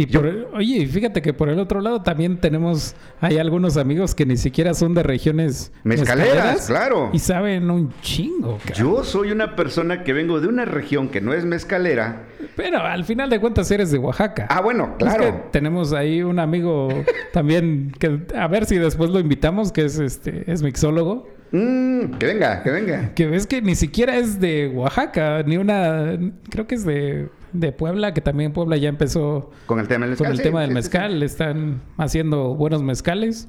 [0.00, 0.16] Y
[0.54, 4.72] oye, fíjate que por el otro lado también tenemos, hay algunos amigos que ni siquiera
[4.72, 7.10] son de regiones mezcaleras, claro.
[7.12, 8.58] Y saben un chingo.
[8.74, 12.22] Yo soy una persona que vengo de una región que no es mezcalera.
[12.56, 14.46] Pero al final de cuentas eres de Oaxaca.
[14.48, 15.48] Ah, bueno, claro.
[15.50, 16.88] tenemos ahí un amigo
[17.34, 21.28] también que a ver si después lo invitamos, que es este, es mixólogo.
[21.52, 23.14] Mm, que venga, que venga.
[23.14, 27.72] Que ves que ni siquiera es de Oaxaca, ni una, creo que es de de
[27.72, 30.26] Puebla, que también Puebla ya empezó con el tema del mezcal.
[30.26, 33.48] Con el tema del mezcal, están haciendo buenos mezcales.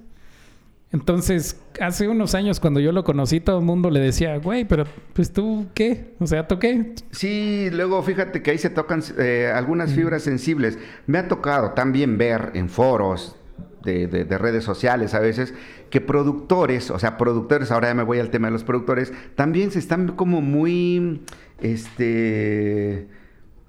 [0.94, 4.84] Entonces, hace unos años cuando yo lo conocí, todo el mundo le decía, güey, pero
[5.14, 6.96] pues tú qué, o sea, ¿toqué?
[7.12, 10.78] Sí, luego fíjate que ahí se tocan eh, algunas fibras sensibles.
[11.08, 13.38] Me ha tocado también ver en foros
[13.84, 15.54] de, de, redes sociales a veces
[15.90, 19.72] que productores, o sea, productores, ahora ya me voy al tema de los productores, también
[19.72, 21.22] se están como muy,
[21.62, 23.08] este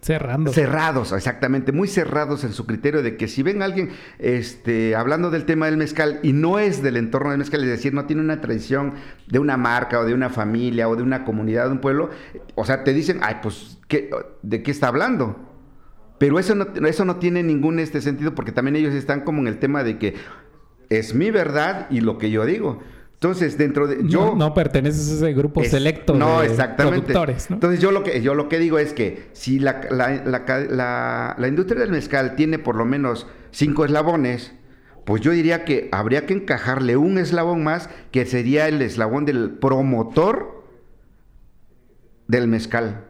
[0.02, 0.52] Cerrando.
[0.52, 5.30] Cerrados, exactamente, muy cerrados en su criterio de que si ven a alguien este, hablando
[5.30, 8.20] del tema del mezcal y no es del entorno del mezcal, es decir, no tiene
[8.20, 8.94] una tradición
[9.28, 12.10] de una marca o de una familia o de una comunidad, de un pueblo,
[12.56, 14.10] o sea, te dicen, ay, pues, ¿qué,
[14.42, 15.36] ¿de qué está hablando?
[16.18, 19.46] Pero eso no, eso no tiene ningún este sentido porque también ellos están como en
[19.46, 20.16] el tema de que
[20.90, 22.82] es mi verdad y lo que yo digo.
[23.22, 27.02] Entonces, dentro de yo no, perteneces a ese grupo selecto no, de exactamente.
[27.02, 27.54] productores, ¿no?
[27.54, 31.82] Entonces, yo lo que yo lo que digo es que si la, la, la, industria
[31.82, 34.54] del mezcal tiene por lo menos cinco eslabones,
[35.04, 39.52] pues yo diría que habría que encajarle un eslabón más, que sería el eslabón del
[39.52, 40.64] promotor
[42.26, 43.04] del mezcal.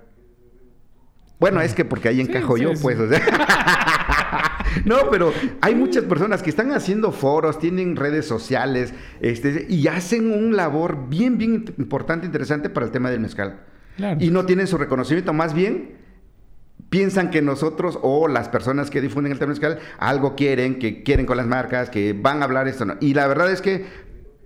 [1.41, 3.19] Bueno, es que porque ahí encajo yo, pues, o sea.
[4.85, 10.33] no, pero hay muchas personas que están haciendo foros, tienen redes sociales, este, y hacen
[10.33, 13.61] un labor bien, bien importante, interesante para el tema del mezcal.
[14.19, 16.03] Y no tienen su reconocimiento, más bien
[16.89, 21.25] piensan que nosotros o las personas que difunden el tema mezcal algo quieren, que quieren
[21.25, 22.85] con las marcas, que van a hablar esto.
[22.85, 22.97] No.
[23.01, 23.87] Y la verdad es que,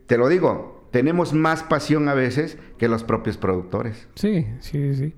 [0.06, 4.08] te lo digo, tenemos más pasión a veces que los propios productores.
[4.14, 5.14] Sí, sí, sí.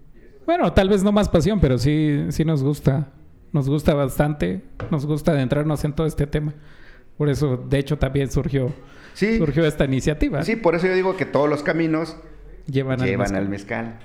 [0.47, 3.13] Bueno, tal vez no más pasión, pero sí, sí nos gusta
[3.53, 6.55] nos gusta bastante, nos gusta adentrarnos en todo este tema.
[7.17, 8.73] Por eso, de hecho, también surgió,
[9.15, 10.43] surgió esta iniciativa.
[10.43, 12.17] Sí, por eso yo digo que todos los caminos
[12.67, 13.99] llevan, al, mezcal.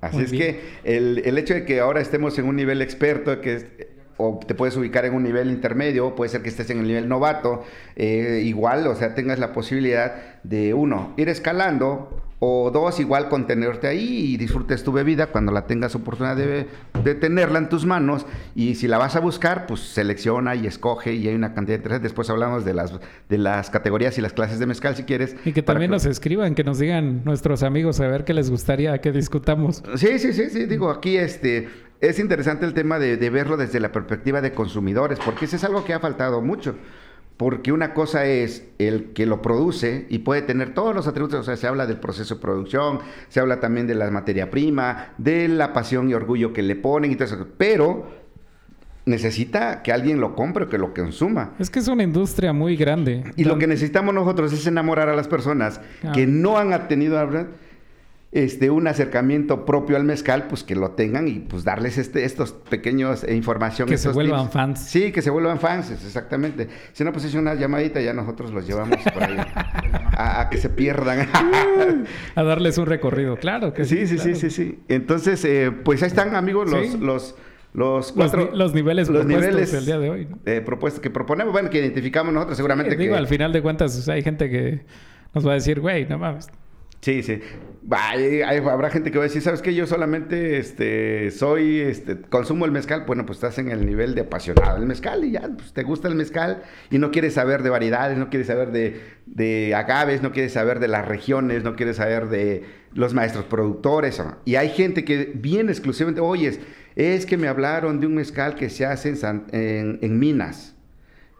[0.00, 3.94] Así es que el, el, hecho de que ahora estemos en un nivel experto, que
[4.16, 7.08] o te puedes ubicar en un nivel intermedio, puede ser que estés en el nivel
[7.08, 7.64] novato,
[7.96, 13.86] eh, igual, o sea, tengas la posibilidad de, uno, ir escalando O dos, igual contenerte
[13.86, 16.66] ahí y disfrutes tu bebida cuando la tengas oportunidad de,
[17.02, 18.26] de, tenerla en tus manos.
[18.54, 21.98] Y si la vas a buscar, pues selecciona y escoge y hay una cantidad de...
[22.00, 22.92] Después hablamos de las,
[23.30, 25.34] de las categorías y las clases de mezcal si quieres.
[25.46, 29.00] Y que también nos escriban, que nos digan nuestros amigos a ver qué les gustaría
[29.00, 29.82] que discutamos.
[29.96, 30.66] Sí, sí, sí, sí.
[30.66, 31.68] Digo, aquí este
[32.02, 35.64] es interesante el tema de, de verlo desde la perspectiva de consumidores, porque eso es
[35.64, 36.74] algo que ha faltado mucho.
[37.36, 41.42] Porque una cosa es el que lo produce y puede tener todos los atributos, o
[41.42, 45.48] sea, se habla del proceso de producción, se habla también de la materia prima, de
[45.48, 48.06] la pasión y orgullo que le ponen y todo eso, pero
[49.06, 51.52] necesita que alguien lo compre o que lo consuma.
[51.58, 53.24] Es que es una industria muy grande.
[53.36, 56.12] Y lo que necesitamos nosotros es enamorar a las personas Ah.
[56.12, 57.18] que no han tenido
[58.34, 62.52] este, un acercamiento propio al mezcal, pues que lo tengan y pues darles este, estos
[62.52, 63.88] pequeños eh, información.
[63.88, 64.52] Que se vuelvan tips.
[64.52, 64.80] fans.
[64.80, 66.68] Sí, que se vuelvan fans, exactamente.
[66.92, 69.36] Si no, pues es una llamadita, ya nosotros los llevamos por ahí
[70.16, 71.28] a, a que se pierdan.
[72.34, 74.06] A darles un recorrido, claro que sí.
[74.06, 74.34] sí, sí, claro.
[74.34, 74.78] sí, sí, sí.
[74.88, 76.98] Entonces, eh, pues ahí están, amigos, los, Sí.
[77.00, 77.36] los,
[77.72, 78.50] los cuatro...
[78.52, 80.26] los niveles los propuestos niveles el día de hoy.
[80.28, 80.38] ¿no?
[80.44, 83.18] eh, propuestos que proponemos, bueno, que identificamos nosotros seguramente Eh, digo, que...
[83.18, 84.84] al final de cuentas, o sea, hay gente que
[85.34, 86.48] nos va a decir, güey, no mames.
[87.04, 87.38] Sí, sí.
[87.90, 89.74] Hay- habrá gente que va a decir, ¿sabes qué?
[89.74, 93.04] Yo solamente este, soy, este, consumo el mezcal.
[93.06, 96.08] Bueno, pues estás en el nivel de apasionado del mezcal y ya, pues te gusta
[96.08, 100.32] el mezcal y no quieres saber de variedades, no quieres saber de, de agaves, no
[100.32, 102.64] quieres saber de las regiones, no quieres saber de
[102.94, 104.22] los maestros productores.
[104.46, 106.58] Y hay gente que viene exclusivamente, oyes,
[106.96, 110.74] es que me hablaron de un mezcal que se hace en, San- en- en Minas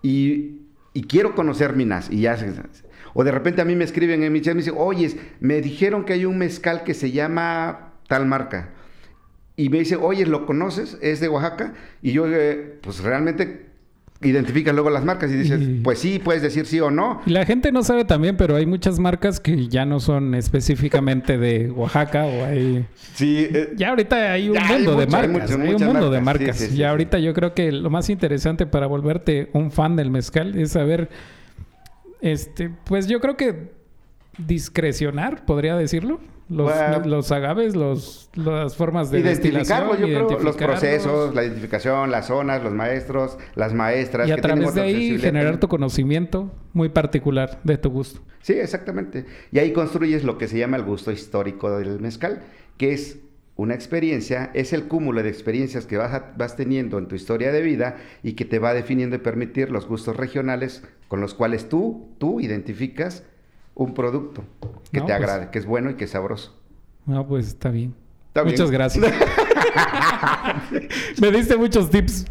[0.03, 0.61] y,
[0.93, 2.53] y quiero conocer Minas y ya se-
[3.15, 5.61] o de repente a mí me escriben en mi chat y me dicen, oye, me
[5.63, 8.71] dijeron que hay un mezcal que se llama tal marca.
[9.57, 10.99] Y me dice, oye, ¿lo conoces?
[11.01, 11.75] ¿Es de Oaxaca?
[12.03, 13.67] Y yo, eh, pues realmente
[14.21, 17.21] identificas luego las marcas y dices, Y- pues sí, puedes decir sí o no.
[17.27, 21.71] La gente no sabe también, pero hay muchas marcas que ya no son específicamente de
[21.71, 22.87] Oaxaca o hay...
[23.15, 26.11] Sí, eh, Ya ahorita hay un hay mundo de hay marcas, hay, un muchas mundo
[26.11, 26.57] de marcas, sí, marcas.
[26.59, 26.85] sí, sí, y sí.
[26.85, 31.11] ahorita yo creo que lo más interesante para volverte un fan del mezcal es saber,
[32.25, 33.71] este, pues yo creo que
[34.39, 36.21] discrecionar, podría decirlo.
[36.49, 37.01] Los, Bueno.
[37.07, 40.81] los agaves, los, las formas de identificarlo, destilación, yo creo, los identificarlos.
[40.81, 44.29] procesos, la identificación, las zonas, los maestros, las maestras.
[44.29, 48.21] Y a que través de ahí generar tu conocimiento muy particular de tu gusto.
[48.41, 49.25] Sí, exactamente.
[49.53, 52.43] Y ahí construyes lo que se llama el gusto histórico del mezcal,
[52.77, 53.19] que es
[53.57, 57.53] una experiencia, es el cúmulo de experiencias que vas, a- vas teniendo en tu historia
[57.53, 61.69] de vida y que te va definiendo y permitir los gustos regionales con los cuales
[61.69, 63.23] tú, tú identificas
[63.77, 64.43] un producto
[64.93, 66.61] que No, te pues- agrade, que es bueno y que es sabroso.
[67.07, 67.95] No, pues está bien.
[68.29, 68.55] Está bien.
[68.55, 69.05] Muchas gracias.
[71.21, 72.27] me diste muchos tips.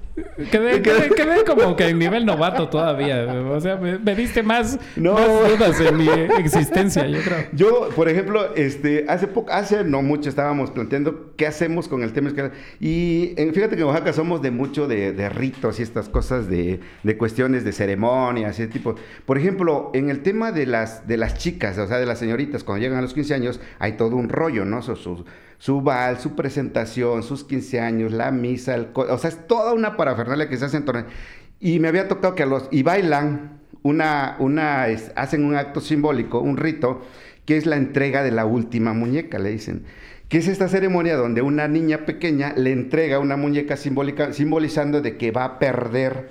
[0.51, 3.23] Quedé, quedé- quedé como que en nivel novato todavía.
[3.49, 5.13] O sea, me, me diste más, No.
[5.13, 6.07] más dudas en mi
[6.37, 7.47] existencia, yo creo.
[7.53, 12.13] Yo, por ejemplo, este, hace poco, hace no mucho estábamos planteando qué hacemos con el
[12.13, 12.31] tema.
[12.79, 16.47] Y eh, fíjate que en Oaxaca somos de mucho de, de ritos y estas cosas
[16.47, 18.93] de, de cuestiones de ceremonias y ese tipo.
[19.25, 22.63] Por ejemplo, en el tema de las, de las chicas, o sea, de las señoritas,
[22.63, 24.81] cuando llegan a los 15 años, hay todo un rollo, ¿no?
[24.83, 25.25] Su, su,
[25.57, 29.95] su bal, su presentación, sus 15 años, la misa, el o sea, es toda una
[29.97, 31.05] parafernalia que se hace en torno.
[31.59, 35.79] Y me había tocado que a los, y bailan una, una, es- hacen un acto
[35.81, 37.01] simbólico, un rito,
[37.45, 39.83] que es la entrega de la última muñeca, le dicen.
[40.29, 45.17] Que es esta ceremonia donde una niña pequeña le entrega una muñeca simbólica, simbolizando de
[45.17, 46.29] que va a perder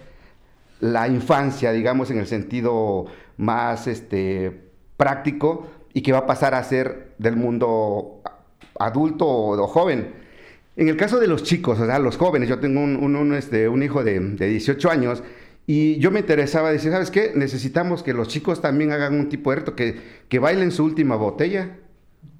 [0.81, 4.63] la infancia, digamos, en el sentido más este,
[4.97, 8.23] práctico, y que va a pasar a ser del mundo
[8.81, 10.15] adulto o, o joven.
[10.83, 13.35] En el caso de los chicos, o sea, los jóvenes, yo tengo un, un- un,
[13.35, 15.23] este, un hijo de, de 18 años
[15.65, 17.31] y yo me interesaba decir, ¿sabes qué?
[17.37, 21.15] Necesitamos que los chicos también hagan un tipo de reto, que, que bailen su última
[21.15, 21.77] botella.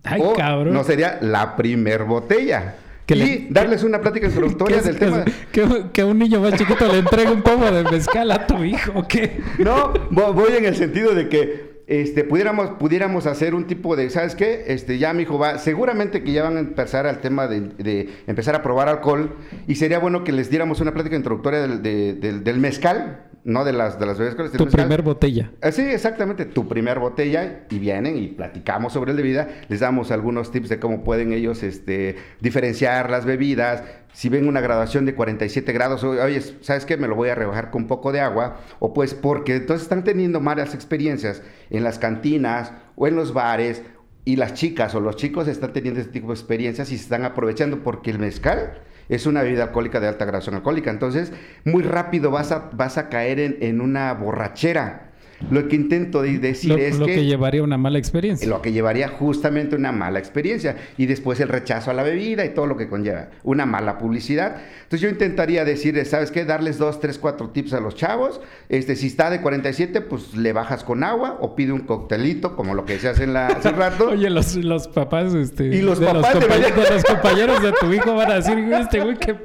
[0.03, 0.75] Ay, o cabrón.
[0.75, 2.75] no sería la primer botella.
[3.07, 5.25] Que y le- darles una plática introductoria ¿Qué del tema.
[5.53, 8.91] que, que un niño más chiquito le entregue un pomo de mezcal a tu hijo,
[8.97, 9.41] ¿o ¿qué?
[9.61, 14.09] No, vo- voy en el sentido de que este, pudiéramos, pudiéramos hacer un tipo de,
[14.11, 14.65] ¿sabes qué?
[14.69, 18.09] Este, ya mi hijo va, seguramente que ya van a empezar al tema de, de
[18.27, 22.15] empezar a probar alcohol y sería bueno que les diéramos una plática introductoria del, de-
[22.15, 24.69] del- del mezcal, no de las, de las bebidas Tu mezcal.
[24.85, 25.51] primer botella.
[25.61, 29.81] Ah, Sí, exactamente, tu primer botella y vienen y platicamos sobre el de vida, les
[29.81, 35.05] damos algunos tips de cómo pueden ellos este, diferenciar las bebidas, si ven una graduación
[35.07, 36.97] de 47 grados, oye, ¿sabes qué?
[36.97, 40.05] Me lo voy a rebajar con un poco de agua, o pues porque entonces están
[40.05, 43.83] teniendo malas experiencias en las cantinas o en los bares,
[44.25, 47.25] y las chicas o los chicos están teniendo este tipo de experiencias y se están
[47.25, 50.91] aprovechando porque el mezcal es una bebida alcohólica de alta graduación alcohólica.
[50.91, 51.33] Entonces,
[51.65, 55.12] muy rápido vas a, vas a caer en, en una borrachera.
[55.51, 58.49] Lo que intento decir es lo que, llevaría una mala experiencia.
[58.49, 62.51] Lo que llevaría justamente una mala experiencia y después el rechazo a la bebida y
[62.51, 64.57] todo lo que conlleva una mala publicidad.
[64.83, 66.45] Entonces yo intentaría decir, ¿sabes qué?
[66.45, 68.41] Darles dos, tres, cuatro tips a los chavos.
[68.69, 72.75] Este, si está de 47, pues le bajas con agua o pide un coctelito, como
[72.75, 74.09] lo que se hace en la, hace rato.
[74.13, 77.93] Oye, los, los papás, este, y los papás los compañeros, de los compañeros de tu
[77.93, 79.37] hijo van a decir, este güey, qué...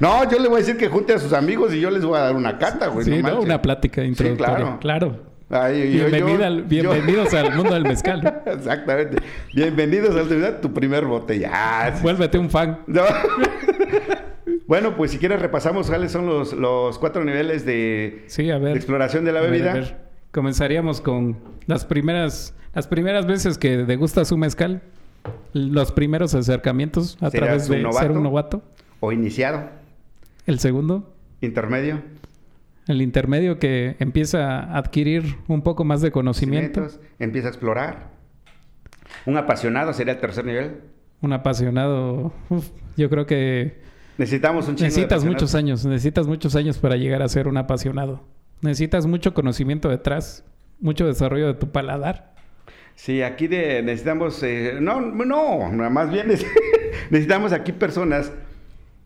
[0.00, 2.18] No, yo le voy a decir que junte a sus amigos y yo les voy
[2.18, 3.04] a dar una cata, güey.
[3.04, 4.78] Sí, no, una plática introductoria.
[4.80, 5.34] claro.
[5.50, 8.42] Bienvenidos al mundo del mezcal.
[8.46, 9.18] Exactamente.
[9.54, 11.50] Bienvenidos al tu primer botella.
[11.52, 12.80] Ah, Vuélvete un fan.
[14.66, 18.26] bueno, pues si quieres repasamos cuáles son los, los cuatro niveles de,
[18.74, 19.98] exploración de la bebida.
[20.32, 21.36] Comenzaríamos con
[21.66, 24.82] las primeras, las primeras veces que degusta su mezcal.
[25.52, 28.62] Los primeros acercamientos a través de ser un novato.
[29.00, 29.70] O iniciado.
[30.46, 31.14] El segundo.
[31.40, 32.02] Intermedio.
[32.86, 36.86] El intermedio que empieza a adquirir un poco más de conocimiento.
[37.18, 38.10] Empieza a explorar.
[39.26, 40.80] Un apasionado sería el tercer nivel.
[41.22, 42.32] Un apasionado,
[42.96, 43.82] yo creo que...
[44.18, 48.22] Necesitamos un Necesitas muchos años, necesitas muchos años para llegar a ser un apasionado.
[48.60, 50.44] Necesitas mucho conocimiento detrás,
[50.78, 52.34] mucho desarrollo de tu paladar.
[52.94, 56.28] Sí, aquí necesitamos, eh, no, no, más bien
[57.10, 58.32] necesitamos aquí personas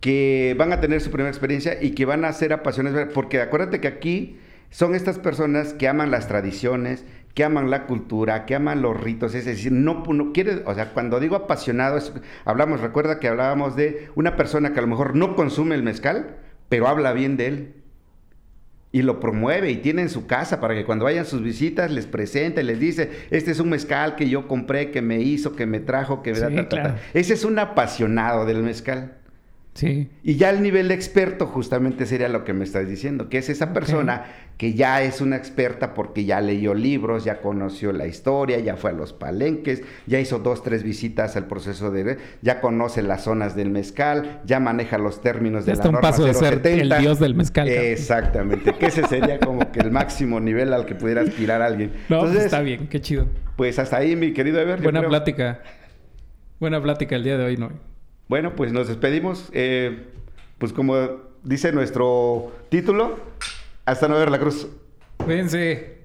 [0.00, 3.80] que van a tener su primera experiencia y que van a ser apasionados, porque acuérdate
[3.80, 4.38] que aquí
[4.70, 9.34] son estas personas que aman las tradiciones, que aman la cultura, que aman los ritos,
[9.34, 11.98] es decir, no, no quiere, o sea, cuando digo apasionado,
[12.44, 16.36] hablamos, recuerda que hablábamos de una persona que a lo mejor no consume el mezcal,
[16.68, 17.74] pero habla bien de él
[18.90, 22.06] y lo promueve y tiene en su casa para que cuando vayan sus visitas les
[22.06, 25.80] presente, les dice, este es un mezcal que yo compré, que me hizo, que me
[25.80, 26.96] trajo, que me da...
[27.12, 29.18] Ese es un apasionado del mezcal.
[29.82, 33.48] Y ya el nivel de experto justamente sería lo que me estás diciendo, que es
[33.48, 34.24] esa persona
[34.56, 38.90] que ya es una experta porque ya leyó libros, ya conoció la historia, ya fue
[38.90, 42.18] a los palenques, ya hizo dos, tres visitas al proceso de...
[42.42, 46.24] ya conoce las zonas del mezcal, ya maneja los términos de la norma un paso
[46.24, 47.68] de ser el dios del mezcal.
[47.68, 51.92] Exactamente, que ese sería como que el máximo nivel al que pudiera aspirar alguien.
[52.08, 53.26] No, pues está bien, qué chido.
[53.56, 54.82] Pues hasta ahí, mi querido Ever.
[54.82, 55.60] Buena plática.
[56.58, 57.70] Buena plática el día de hoy, ¿no?
[58.28, 59.48] Bueno, pues nos despedimos.
[59.52, 60.06] Eh,
[60.58, 60.94] pues como
[61.42, 63.18] dice nuestro título,
[63.84, 64.68] hasta no ver la cruz.
[65.18, 65.97] Cuídense.